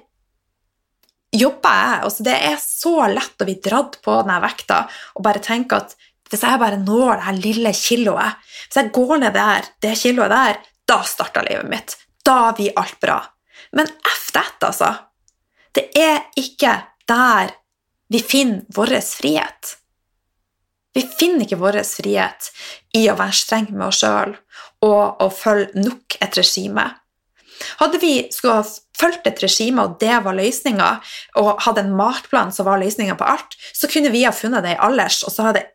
jobber 1.31 1.75
jeg. 1.75 1.99
Altså 2.05 2.27
det 2.27 2.37
er 2.51 2.57
så 2.61 2.95
lett 3.11 3.41
å 3.41 3.47
bli 3.47 3.57
dratt 3.63 3.99
på 4.03 4.15
denne 4.21 4.39
vekta 4.43 4.83
og 5.15 5.25
bare 5.25 5.43
tenke 5.43 5.79
at 5.79 5.95
hvis 6.31 6.45
jeg 6.47 6.59
bare 6.61 6.79
når 6.79 7.17
det 7.17 7.25
her 7.25 7.39
lille 7.43 7.71
kiloet, 7.75 8.43
hvis 8.69 8.79
jeg 8.79 8.91
går 8.95 9.17
ned 9.19 9.33
der, 9.35 9.65
det 9.83 9.97
kiloet 9.99 10.31
der, 10.31 10.59
da 10.87 11.01
starter 11.07 11.43
livet 11.43 11.67
mitt. 11.71 11.95
Da 12.23 12.53
blir 12.55 12.71
alt 12.79 12.95
bra. 13.03 13.17
Men 13.75 13.89
f 14.07 14.31
that, 14.35 14.57
altså. 14.67 14.93
Det 15.71 15.89
er 15.97 16.25
ikke 16.39 16.75
der 17.07 17.53
vi 18.11 18.19
finner 18.19 18.65
vår 18.75 18.97
frihet. 19.07 19.77
Vi 20.93 21.05
finner 21.07 21.45
ikke 21.45 21.61
vår 21.61 21.79
frihet 21.87 22.49
i 22.97 23.05
å 23.07 23.15
være 23.19 23.37
streng 23.37 23.69
med 23.71 23.87
oss 23.87 24.01
sjøl 24.03 24.35
og 24.83 25.21
å 25.23 25.29
følge 25.31 25.85
nok 25.85 26.17
et 26.19 26.35
regime. 26.39 26.89
Hadde 27.79 27.99
vi 28.01 28.15
skulle 28.33 28.59
ha 28.59 28.65
fulgt 28.97 29.27
et 29.29 29.41
regime, 29.43 29.83
og 29.83 29.99
det 30.01 30.17
var 30.25 30.35
løsninga, 30.35 30.89
og 31.39 31.61
hadde 31.65 31.85
en 31.85 31.93
matplan 31.97 32.51
som 32.53 32.67
var 32.67 32.81
løsninga 32.81 33.15
på 33.19 33.27
alt, 33.27 33.55
så 33.77 33.89
kunne 33.91 34.11
vi 34.13 34.25
ha 34.25 34.33
funnet 34.35 34.65
det 34.65 34.75
i 34.75 34.81
alders, 34.81 35.21
og 35.27 35.35
så 35.35 35.51
hadde 35.51 35.67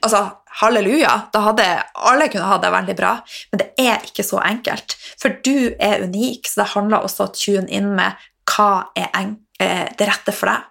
Altså, 0.00 0.16
halleluja, 0.60 1.14
da 1.32 1.40
hadde 1.48 1.66
alle 1.94 2.28
kunnet 2.30 2.48
ha 2.48 2.58
det 2.62 2.70
veldig 2.74 2.96
bra, 2.98 3.14
men 3.50 3.62
det 3.62 3.70
er 3.80 4.04
ikke 4.06 4.26
så 4.26 4.40
enkelt. 4.44 4.96
For 5.20 5.34
du 5.46 5.74
er 5.82 6.04
unik, 6.06 6.46
så 6.48 6.62
det 6.62 6.70
handler 6.74 7.06
også 7.06 7.24
om 7.24 7.32
å 7.32 7.38
tune 7.38 7.66
inn 7.74 7.90
med 7.96 8.20
hva 8.50 8.70
er 8.98 9.10
eh, 9.14 9.88
det 9.98 10.08
rette 10.08 10.34
for 10.36 10.52
deg. 10.52 10.70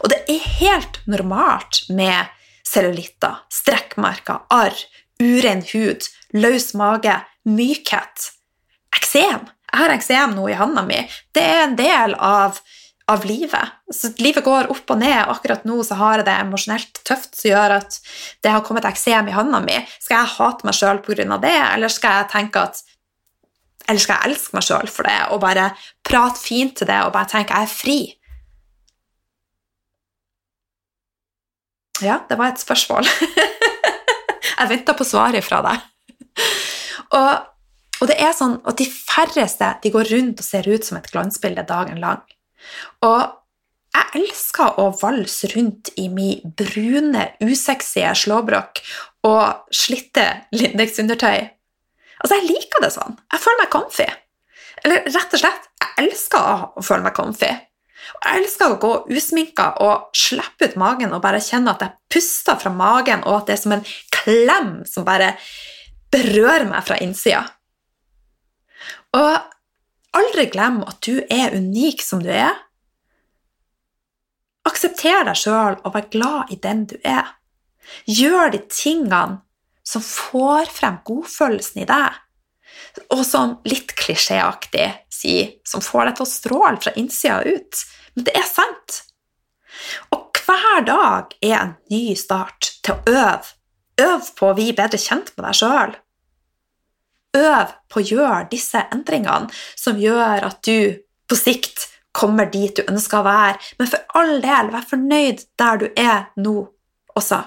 Og 0.00 0.08
det 0.12 0.22
er 0.30 0.50
helt 0.60 1.00
normalt 1.10 1.82
med 1.92 2.30
cellulitter, 2.64 3.42
strekkmerker, 3.52 4.46
arr, 4.54 4.76
uren 5.20 5.60
hud, 5.72 6.08
løs 6.32 6.72
mage, 6.78 7.18
mykhet, 7.44 8.30
eksem. 8.96 9.44
Jeg 9.74 9.82
har 9.82 9.92
eksem 9.92 10.36
nå 10.36 10.46
i 10.48 10.56
handa 10.56 10.84
mi. 10.86 11.02
Det 11.34 11.42
er 11.42 11.64
en 11.66 11.76
del 11.76 12.14
av 12.16 12.60
av 13.10 13.24
livet. 13.28 13.76
Så 13.92 14.10
livet 14.18 14.44
går 14.44 14.70
opp 14.72 14.90
og 14.94 15.00
ned. 15.00 15.18
Akkurat 15.28 15.66
nå 15.68 15.76
så 15.84 15.98
har 16.00 16.20
jeg 16.20 16.28
det 16.28 16.38
emosjonelt 16.40 17.00
tøft 17.04 17.36
som 17.36 17.50
gjør 17.50 17.76
at 17.80 17.98
det 18.44 18.52
har 18.54 18.64
kommet 18.64 18.88
eksem 18.88 19.28
i 19.28 19.36
hånda 19.36 19.60
mi. 19.64 19.76
Skal 20.00 20.22
jeg 20.22 20.34
hate 20.38 20.68
meg 20.68 20.78
sjøl 20.78 21.02
pga. 21.04 21.38
det, 21.42 21.54
eller 21.74 21.92
skal 21.92 22.20
jeg 22.20 22.32
tenke 22.32 22.64
at 22.64 22.82
eller 23.84 24.00
skal 24.00 24.16
jeg 24.16 24.32
elske 24.32 24.56
meg 24.56 24.64
sjøl 24.64 24.88
for 24.88 25.04
det 25.04 25.18
og 25.34 25.42
bare 25.42 25.70
prate 26.08 26.40
fint 26.40 26.72
til 26.78 26.88
det 26.88 27.02
og 27.04 27.12
bare 27.12 27.28
tenke 27.28 27.52
jeg 27.52 27.68
er 27.68 27.74
fri? 27.74 27.98
Ja, 32.02 32.22
det 32.28 32.38
var 32.38 32.50
et 32.50 32.62
spørsmål. 32.62 33.06
jeg 34.58 34.70
venta 34.70 34.94
på 34.96 35.06
svaret 35.06 35.44
fra 35.46 35.60
deg. 35.62 35.84
Og, 37.14 37.44
og, 38.00 38.06
det 38.10 38.16
er 38.18 38.32
sånn 38.34 38.56
at 38.66 38.80
de 38.80 38.88
færreste 38.88 39.68
de 39.84 39.92
går 39.94 40.10
rundt 40.10 40.40
og 40.42 40.46
ser 40.46 40.66
ut 40.66 40.86
som 40.86 40.98
et 40.98 41.10
glansbilde 41.12 41.62
dagen 41.68 42.00
lang. 42.02 42.24
Og 43.06 43.22
jeg 43.94 44.20
elsker 44.20 44.80
å 44.82 44.88
valse 44.98 45.50
rundt 45.54 45.92
i 46.00 46.08
min 46.10 46.54
brune, 46.58 47.28
usexy 47.44 48.02
slåbrok 48.18 48.80
og 49.26 49.74
slitte 49.74 50.24
Lindex-undertøy. 50.54 51.44
Altså, 52.20 52.38
jeg 52.38 52.48
liker 52.48 52.82
det 52.82 52.90
sånn. 52.94 53.14
Jeg 53.32 53.42
føler 53.44 53.62
meg 53.62 53.70
comfy. 53.74 54.08
Eller 54.84 55.06
rett 55.06 55.36
og 55.36 55.40
slett, 55.40 55.70
jeg 55.80 56.06
elsker 56.06 56.50
å 56.74 56.82
føle 56.84 57.06
meg 57.06 57.16
comfy. 57.16 57.52
Og 58.14 58.26
jeg 58.26 58.42
elsker 58.42 58.72
å 58.72 58.80
gå 58.82 58.92
usminka 59.14 59.70
og 59.84 60.10
slippe 60.16 60.68
ut 60.68 60.76
magen 60.80 61.14
og 61.14 61.22
bare 61.24 61.42
kjenne 61.42 61.72
at 61.72 61.84
jeg 61.84 61.94
puster 62.16 62.58
fra 62.60 62.72
magen, 62.74 63.22
og 63.24 63.40
at 63.40 63.48
det 63.48 63.56
er 63.56 63.62
som 63.62 63.76
en 63.76 63.86
klem 64.12 64.74
som 64.88 65.06
bare 65.06 65.34
berører 66.14 66.66
meg 66.68 66.84
fra 66.86 66.98
innsida. 67.02 67.44
Og 69.14 69.53
aldri 70.16 70.46
glem 70.52 70.82
at 70.86 71.00
du 71.04 71.20
er 71.30 71.54
unik 71.56 72.02
som 72.04 72.22
du 72.24 72.30
er. 72.32 72.56
Aksepter 74.64 75.26
deg 75.28 75.38
sjøl 75.38 75.78
og 75.82 75.94
vær 75.94 76.10
glad 76.12 76.52
i 76.54 76.60
den 76.60 76.84
du 76.88 76.96
er. 77.04 77.34
Gjør 78.08 78.54
de 78.54 78.62
tingene 78.72 79.42
som 79.84 80.04
får 80.04 80.70
frem 80.72 81.00
godfølelsen 81.04 81.82
i 81.82 81.88
deg, 81.88 82.14
og 83.12 83.24
som 83.28 83.58
litt 83.68 83.92
klisjéaktig 83.98 84.86
sier, 85.12 85.50
som 85.68 85.84
får 85.84 86.08
deg 86.08 86.16
til 86.16 86.24
å 86.24 86.30
stråle 86.30 86.80
fra 86.80 86.94
innsida 87.00 87.42
ut. 87.44 87.82
Men 88.14 88.28
det 88.28 88.36
er 88.38 88.48
sant. 88.48 89.02
Og 90.14 90.40
hver 90.44 90.86
dag 90.86 91.36
er 91.44 91.58
en 91.58 91.76
ny 91.92 92.14
start 92.18 92.72
til 92.84 92.96
å 92.96 93.18
øve. 93.18 93.52
Øv 94.00 94.30
på 94.34 94.48
å 94.48 94.56
bli 94.56 94.72
bedre 94.74 94.98
kjent 94.98 95.30
med 95.36 95.44
deg 95.46 95.58
sjøl. 95.60 95.92
Øv 97.34 97.72
på 97.90 98.00
å 98.00 98.06
gjøre 98.06 98.46
disse 98.52 98.84
endringene 98.94 99.50
som 99.74 99.98
gjør 99.98 100.46
at 100.50 100.60
du 100.66 101.00
på 101.28 101.38
sikt 101.38 101.88
kommer 102.14 102.46
dit 102.50 102.76
du 102.76 102.84
ønsker 102.86 103.20
å 103.20 103.26
være, 103.26 103.58
men 103.80 103.90
for 103.90 104.18
all 104.18 104.38
del, 104.44 104.70
vær 104.70 104.86
fornøyd 104.86 105.42
der 105.58 105.80
du 105.82 105.88
er 105.98 106.28
nå 106.38 106.54
også. 107.18 107.40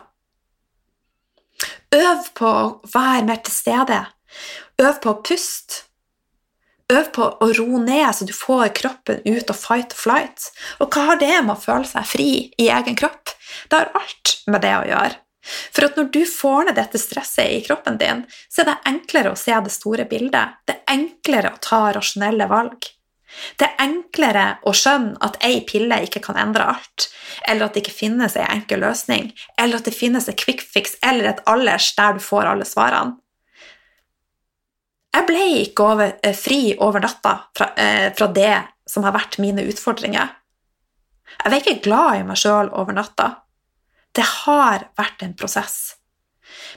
Øv 1.96 2.32
på 2.36 2.48
å 2.48 2.64
være 2.92 3.26
mer 3.30 3.40
til 3.48 3.56
stede. 3.56 4.02
Øv 4.84 4.98
på 5.04 5.14
å 5.14 5.22
puste. 5.24 5.86
Øv 6.92 7.10
på 7.16 7.26
å 7.44 7.48
roe 7.52 7.80
ned 7.84 8.08
så 8.16 8.28
du 8.28 8.32
får 8.36 8.70
kroppen 8.76 9.24
ut 9.26 9.50
av 9.52 9.60
fight 9.60 9.96
or 9.96 10.00
flight. 10.00 10.50
Og 10.80 10.92
hva 10.92 11.08
har 11.10 11.20
det 11.20 11.34
med 11.42 11.56
å 11.56 11.60
føle 11.60 11.88
seg 11.88 12.08
fri 12.08 12.30
i 12.56 12.70
egen 12.72 12.96
kropp? 13.00 13.34
Det 13.68 13.80
har 13.80 13.92
alt 13.98 14.36
med 14.48 14.64
det 14.64 14.76
å 14.78 14.86
gjøre. 14.88 15.16
For 15.48 15.88
at 15.88 15.98
når 16.00 16.12
du 16.14 16.22
får 16.28 16.68
ned 16.68 16.78
dette 16.80 17.00
stresset 17.02 17.54
i 17.56 17.64
kroppen 17.66 18.00
din, 18.02 18.26
så 18.52 18.64
er 18.64 18.72
det 18.72 18.78
enklere 18.92 19.32
å 19.32 19.40
se 19.40 19.56
det 19.64 19.74
store 19.74 20.08
bildet. 20.10 20.60
Det 20.68 20.78
er 20.78 20.94
enklere 20.98 21.54
å 21.54 21.62
ta 21.64 21.82
rasjonelle 21.96 22.50
valg. 22.52 22.90
Det 23.60 23.68
er 23.68 23.84
enklere 23.84 24.46
å 24.66 24.74
skjønne 24.76 25.18
at 25.26 25.38
ei 25.46 25.60
pille 25.68 26.00
ikke 26.06 26.22
kan 26.24 26.40
endre 26.40 26.66
alt, 26.72 27.10
eller 27.48 27.68
at 27.68 27.76
det 27.76 27.84
ikke 27.84 28.00
finnes 28.00 28.38
ei 28.40 28.48
enkel 28.50 28.82
løsning, 28.82 29.30
eller 29.60 29.80
at 29.80 29.88
det 29.88 29.96
finnes 29.96 30.30
en 30.30 30.38
quick 30.40 30.64
fix 30.64 30.96
eller 31.06 31.30
et 31.32 31.42
alders 31.50 31.92
der 31.98 32.18
du 32.18 32.24
får 32.24 32.50
alle 32.54 32.68
svarene. 32.68 33.18
Jeg 35.18 35.26
ble 35.26 35.46
ikke 35.64 35.86
over, 35.86 36.14
eh, 36.24 36.36
fri 36.36 36.76
over 36.78 37.02
natta 37.02 37.40
fra, 37.56 37.72
eh, 37.76 38.14
fra, 38.14 38.28
det 38.28 38.68
som 38.88 39.04
har 39.04 39.14
vært 39.14 39.40
mine 39.40 39.64
utfordringer. 39.66 40.30
Jeg 41.44 41.52
var 41.52 41.60
ikke 41.60 41.82
glad 41.82 42.20
i 42.20 42.24
meg 42.24 42.38
sjøl 42.38 42.70
over 42.72 42.94
natta. 42.94 43.42
Det 44.18 44.26
har 44.26 44.90
vært 44.98 45.24
en 45.24 45.36
prosess. 45.38 45.96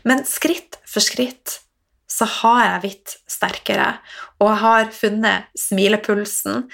Men 0.04 0.26
skritt 0.28 0.76
for 0.88 1.04
skritt 1.04 1.60
så 2.10 2.26
har 2.26 2.62
jeg 2.64 2.80
blitt 2.82 3.12
sterkere, 3.30 3.90
og 4.42 4.48
jeg 4.50 4.60
har 4.64 4.88
funnet 4.94 5.60
smilepulsen, 5.62 6.64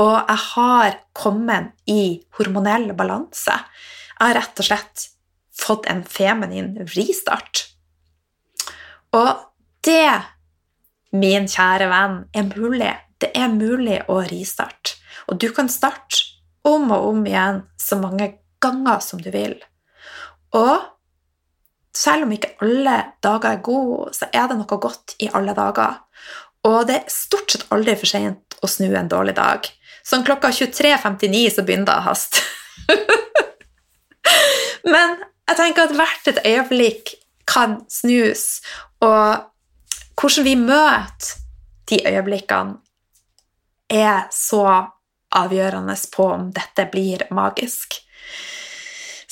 og 0.00 0.14
jeg 0.16 0.42
har 0.54 0.96
kommet 1.16 1.74
i 1.90 2.24
hormonell 2.38 2.88
balanse. 2.96 3.58
Jeg 4.16 4.22
har 4.22 4.38
rett 4.38 4.62
og 4.62 4.68
slett 4.70 5.04
fått 5.56 5.88
en 5.92 6.00
feminin 6.04 6.72
vristart. 6.88 7.66
Og 9.16 9.44
det, 9.84 10.16
min 11.12 11.46
kjære 11.48 11.90
venn, 11.92 12.18
er 12.32 12.48
mulig. 12.56 12.94
Det 13.20 13.30
er 13.36 13.52
mulig 13.52 14.00
å 14.12 14.22
ristarte. 14.26 14.96
Og 15.28 15.38
du 15.40 15.50
kan 15.52 15.68
starte 15.72 16.24
om 16.66 16.90
og 16.92 17.12
om 17.12 17.24
igjen 17.28 17.62
så 17.80 18.00
mange 18.00 18.32
ganger 18.62 19.00
som 19.04 19.20
du 19.22 19.30
vil. 19.34 19.56
Og 20.56 20.92
selv 21.96 22.26
om 22.26 22.34
ikke 22.34 22.54
alle 22.64 22.96
dager 23.24 23.54
er 23.54 23.62
gode, 23.64 24.12
så 24.16 24.28
er 24.32 24.50
det 24.50 24.58
noe 24.58 24.80
godt 24.80 25.16
i 25.22 25.30
alle 25.34 25.54
dager. 25.56 26.00
Og 26.66 26.86
det 26.88 26.98
er 26.98 27.12
stort 27.12 27.52
sett 27.52 27.66
aldri 27.74 27.94
for 27.98 28.10
seint 28.10 28.56
å 28.62 28.70
snu 28.70 28.88
en 28.90 29.10
dårlig 29.10 29.36
dag. 29.38 29.66
Sånn 30.06 30.24
klokka 30.26 30.52
23.59 30.54 31.56
så 31.56 31.64
begynner 31.66 31.90
det 31.90 31.96
å 31.96 32.06
haste. 32.06 32.42
Men 34.92 35.18
jeg 35.46 35.58
tenker 35.58 35.86
at 35.86 35.96
hvert 35.98 36.30
et 36.30 36.42
øyeblikk 36.46 37.14
kan 37.46 37.80
snus, 37.90 38.62
og 39.04 39.46
hvordan 40.18 40.46
vi 40.46 40.56
møter 40.58 41.34
de 41.86 42.00
øyeblikkene, 42.02 42.80
er 43.86 44.24
så 44.34 44.64
avgjørende 45.36 45.94
på 46.10 46.24
om 46.32 46.48
dette 46.54 46.88
blir 46.90 47.22
magisk. 47.30 48.00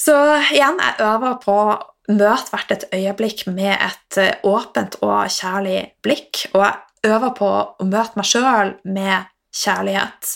Så 0.04 0.12
igjen, 0.52 0.76
jeg 0.80 1.00
øver 1.00 1.38
på 1.40 1.52
å 1.54 1.76
møte 2.12 2.50
hvert 2.52 2.72
et 2.74 2.82
øyeblikk 2.92 3.46
med 3.48 3.72
et 3.72 4.18
eh, 4.20 4.34
åpent 4.44 4.98
og 5.00 5.30
kjærlig 5.32 5.96
blikk. 6.04 6.42
Og 6.52 6.60
jeg 6.60 7.14
øver 7.14 7.32
på 7.38 7.48
å 7.48 7.86
møte 7.88 8.18
meg 8.18 8.26
sjøl 8.28 8.74
med 8.84 9.30
kjærlighet. 9.54 10.34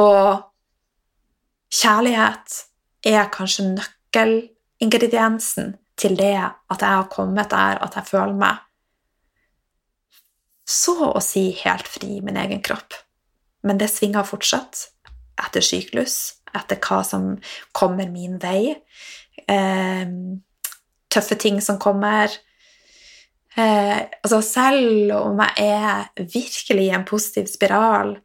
Og 0.00 0.42
kjærlighet 1.70 2.64
er 3.06 3.30
kanskje 3.34 3.68
nøkkelingrediensen 3.76 5.76
til 5.96 6.16
det 6.18 6.34
at 6.42 6.82
jeg 6.82 6.98
har 6.98 7.12
kommet 7.12 7.50
der 7.52 7.78
at 7.84 7.94
jeg 7.96 8.10
føler 8.10 8.34
meg 8.36 8.56
så 10.66 11.12
å 11.12 11.20
si 11.22 11.52
helt 11.62 11.86
fri 11.86 12.16
i 12.18 12.24
min 12.26 12.38
egen 12.42 12.62
kropp. 12.64 12.98
Men 13.62 13.78
det 13.78 13.86
svinger 13.92 14.26
fortsatt 14.26 14.88
etter 15.38 15.62
syklus, 15.62 16.35
etter 16.56 16.80
hva 16.82 17.02
som 17.06 17.30
kommer 17.76 18.10
min 18.12 18.38
vei. 18.42 18.74
Eh, 19.46 20.06
tøffe 21.12 21.38
ting 21.40 21.60
som 21.64 21.78
kommer. 21.82 22.32
Eh, 23.56 23.98
altså 24.22 24.42
selv 24.44 25.14
om 25.16 25.40
jeg 25.40 25.70
er 25.70 26.26
virkelig 26.34 26.90
i 26.90 26.92
en 26.96 27.06
positiv 27.08 27.48
spiral, 27.48 28.16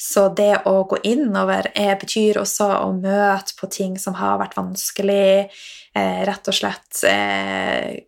så 0.00 0.30
det 0.34 0.62
å 0.66 0.80
gå 0.88 0.96
innover 1.06 1.68
er, 1.76 1.98
betyr 2.00 2.40
også 2.40 2.70
å 2.80 2.88
møte 2.96 3.54
på 3.58 3.68
ting 3.70 3.98
som 4.00 4.16
har 4.18 4.40
vært 4.40 4.56
vanskelig. 4.56 5.50
Eh, 5.94 6.20
rett 6.26 6.48
og 6.48 6.56
slett 6.56 7.02
eh, 7.06 8.00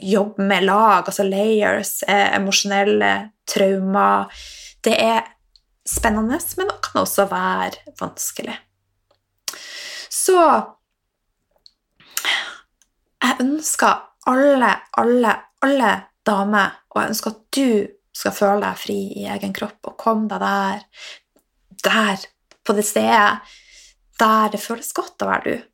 jobbe 0.00 0.46
med 0.48 0.64
lag, 0.64 1.04
altså 1.04 1.26
layers, 1.28 2.00
eh, 2.08 2.32
emosjonelle 2.38 3.12
traumer. 3.48 4.32
Det 4.84 4.96
er 4.96 5.22
spennende, 5.86 6.40
men 6.56 6.72
det 6.72 6.80
kan 6.88 7.02
også 7.04 7.28
være 7.30 7.94
vanskelig. 8.00 8.56
Så 10.16 10.38
jeg 13.22 13.36
ønsker 13.42 14.00
alle, 14.30 14.72
alle, 15.00 15.34
alle 15.66 15.92
damer, 16.26 16.80
og 16.92 17.02
jeg 17.02 17.12
ønsker 17.12 17.34
at 17.34 17.44
du 17.56 17.70
skal 18.16 18.34
føle 18.34 18.62
deg 18.64 18.80
fri 18.80 18.98
i 19.20 19.26
egen 19.28 19.52
kropp 19.56 19.92
og 19.92 19.98
komme 20.00 20.28
deg 20.30 20.40
der, 20.40 20.82
der, 21.84 22.26
på 22.64 22.74
det 22.76 22.86
stedet 22.88 23.56
der 24.16 24.52
det 24.52 24.60
føles 24.62 24.94
godt 24.96 25.22
å 25.22 25.30
være 25.30 25.50
du. 25.50 25.64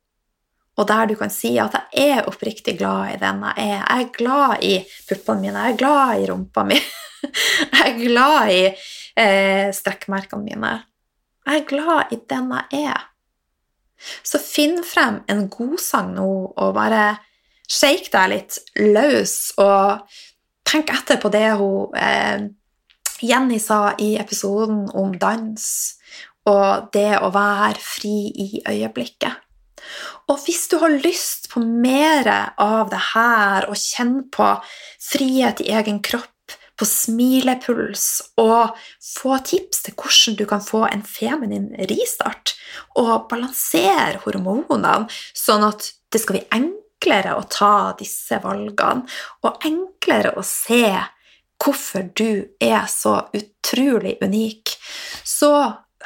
Og 0.81 0.87
der 0.89 1.07
du 1.11 1.13
kan 1.19 1.31
si 1.31 1.53
at 1.61 1.75
jeg 1.93 2.17
er 2.17 2.27
oppriktig 2.27 2.75
glad 2.79 3.13
i 3.13 3.19
den 3.21 3.43
jeg 3.45 3.67
er. 3.69 3.83
Jeg 3.83 4.07
er 4.07 4.11
glad 4.17 4.65
i 4.65 4.73
puppene 5.07 5.45
mine, 5.45 5.65
jeg 5.67 5.75
er 5.75 5.79
glad 5.79 6.23
i 6.23 6.27
rumpa 6.31 6.65
mi. 6.67 6.79
Jeg 7.23 7.85
er 7.87 7.93
glad 8.01 8.49
i 8.51 8.63
eh, 8.67 9.69
strekkmerkene 9.71 10.43
mine. 10.43 10.71
Jeg 11.47 11.61
er 11.61 11.67
glad 11.69 12.11
i 12.11 12.17
den 12.27 12.49
jeg 12.51 12.81
er. 12.89 13.05
Så 14.23 14.41
finn 14.41 14.81
frem 14.85 15.21
en 15.31 15.47
godsang 15.51 16.13
nå, 16.17 16.29
og 16.55 16.75
bare 16.75 17.15
shake 17.69 18.11
deg 18.13 18.31
litt 18.33 18.59
løs, 18.79 19.53
og 19.61 20.03
tenk 20.67 20.91
etter 20.93 21.19
på 21.21 21.31
det 21.33 21.49
hun 21.59 21.95
eh, 21.97 22.49
Jenny 23.23 23.59
sa 23.61 23.93
i 24.03 24.15
episoden 24.19 24.89
om 24.99 25.13
dans, 25.19 25.63
og 26.49 26.89
det 26.95 27.13
å 27.23 27.31
være 27.31 27.79
fri 27.79 28.17
i 28.35 28.49
øyeblikket. 28.67 29.39
Og 30.31 30.39
hvis 30.45 30.67
du 30.71 30.77
har 30.81 30.91
lyst 31.03 31.49
på 31.51 31.61
mer 31.63 32.27
av 32.59 32.91
det 32.91 33.01
her, 33.13 33.67
og 33.69 33.79
kjenne 33.79 34.25
på 34.31 34.49
frihet 35.03 35.63
i 35.63 35.71
egen 35.75 36.01
kropp, 36.03 36.32
på 36.79 36.87
smilepuls, 36.89 38.05
og 38.41 38.73
få 39.05 39.37
tips 39.45 39.83
til 39.85 39.97
hvordan 39.97 40.37
du 40.39 40.45
kan 40.49 40.63
få 40.63 40.85
en 40.89 41.03
feminin 41.05 41.69
ristart, 41.89 42.55
og 42.97 43.27
balansere 43.31 44.21
hormonene 44.25 45.03
sånn 45.37 45.65
at 45.67 45.91
det 46.13 46.21
skal 46.21 46.39
bli 46.39 46.45
enklere 46.57 47.35
å 47.37 47.45
ta 47.49 47.93
disse 47.99 48.39
valgene, 48.43 49.05
og 49.45 49.67
enklere 49.67 50.33
å 50.37 50.45
se 50.45 50.85
hvorfor 51.63 52.09
du 52.17 52.43
er 52.59 52.85
så 52.91 53.19
utrolig 53.37 54.17
unik, 54.23 54.75
så 55.23 55.53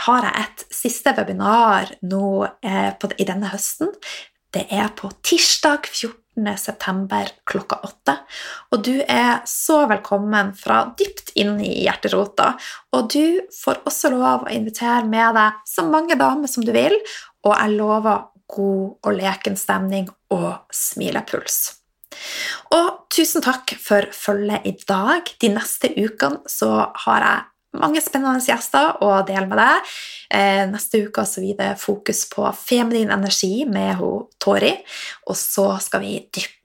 har 0.06 0.28
jeg 0.28 0.44
et 0.44 0.66
siste 0.74 1.14
webinar 1.18 1.90
nå 2.06 2.46
eh, 2.46 2.92
på, 3.00 3.10
i 3.18 3.26
denne 3.26 3.50
høsten. 3.50 3.90
Det 4.54 4.68
er 4.74 4.92
på 4.98 5.10
tirsdag 5.26 5.90
14. 5.90 6.27
september 6.60 7.30
klokka 7.50 7.80
åtte. 7.84 8.18
Og 8.72 8.84
du 8.86 8.94
er 9.02 9.42
så 9.50 9.84
velkommen 9.90 10.54
fra 10.58 10.84
dypt 11.00 11.34
inn 11.40 11.58
i 11.64 11.84
hjerterota. 11.86 12.54
Og 12.94 13.10
du 13.14 13.42
får 13.58 13.82
også 13.90 14.14
lov 14.14 14.46
å 14.46 14.54
invitere 14.54 15.04
med 15.08 15.38
deg 15.38 15.64
så 15.68 15.86
mange 15.88 16.20
damer 16.20 16.52
som 16.52 16.66
du 16.66 16.74
vil, 16.76 16.96
og 17.46 17.54
jeg 17.56 17.76
lover 17.78 18.28
god 18.48 19.08
og 19.08 19.18
leken 19.18 19.58
stemning 19.60 20.08
og 20.34 20.54
smilepuls. 20.74 21.60
Og 22.74 22.88
tusen 23.14 23.44
takk 23.46 23.76
for 23.82 24.08
følget 24.16 24.66
i 24.68 24.74
dag. 24.88 25.28
De 25.42 25.52
neste 25.54 25.92
ukene 25.98 26.42
så 26.50 26.72
har 27.06 27.26
jeg 27.26 27.46
mange 27.78 28.02
spennende 28.02 28.44
gjester 28.44 29.02
å 29.04 29.12
dele 29.28 29.48
med 29.50 29.60
deg. 29.60 29.96
Eh, 30.38 30.64
neste 30.72 31.04
uke 31.08 31.26
så 31.28 31.44
blir 31.44 31.58
det 31.60 31.74
fokus 31.82 32.26
på 32.32 32.48
feminin 32.56 33.12
energi 33.14 33.66
med 33.70 33.98
hun, 34.00 34.28
Tori. 34.40 34.74
Og 35.28 35.38
så 35.40 35.74
skal 35.84 36.06
vi 36.06 36.20
dyppe 36.26 36.58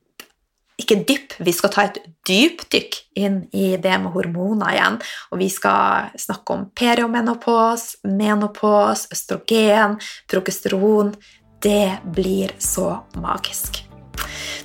ikke 0.82 0.98
dypp, 1.06 1.34
vi 1.44 1.52
skal 1.54 1.70
ta 1.72 1.84
et 1.86 1.98
dypdykk 2.26 2.98
inn 3.22 3.42
i 3.54 3.74
det 3.80 3.92
med 4.02 4.12
hormoner 4.16 4.74
igjen. 4.74 4.98
Og 5.30 5.42
vi 5.42 5.48
skal 5.52 6.10
snakke 6.18 6.56
om 6.56 6.66
periomenopos, 6.74 8.02
menopos, 8.08 9.06
østrogen, 9.14 9.98
progesteron. 10.30 11.14
Det 11.62 12.02
blir 12.16 12.56
så 12.58 12.88
magisk. 13.22 13.84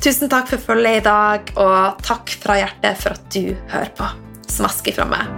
Tusen 0.02 0.30
takk 0.32 0.50
for 0.50 0.71
følget 0.71 1.02
i 1.02 1.06
dag, 1.06 1.52
og 1.58 2.02
takk 2.06 2.34
fra 2.41 2.58
hjertet 2.63 3.04
for 3.04 3.17
at 3.17 3.30
du 3.34 3.54
hører 3.69 3.93
på. 3.97 4.10
Smask 4.58 4.89
ifra 4.89 5.06
meg. 5.10 5.37